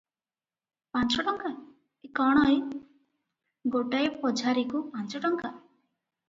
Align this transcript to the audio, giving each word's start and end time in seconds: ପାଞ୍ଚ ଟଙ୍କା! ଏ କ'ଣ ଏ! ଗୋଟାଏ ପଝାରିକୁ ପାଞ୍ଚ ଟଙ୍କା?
ପାଞ୍ଚ 0.97 1.25
ଟଙ୍କା! 1.27 1.51
ଏ 2.07 2.09
କ'ଣ 2.19 2.41
ଏ! 2.53 2.57
ଗୋଟାଏ 3.77 4.09
ପଝାରିକୁ 4.25 4.83
ପାଞ୍ଚ 4.97 5.23
ଟଙ୍କା? 5.29 5.55